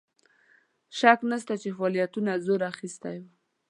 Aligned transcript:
شک 0.99 1.19
نسته 1.31 1.53
چې 1.61 1.69
فعالیتونو 1.77 2.31
زور 2.45 2.61
اخیستی 2.71 3.15
وو. 3.21 3.29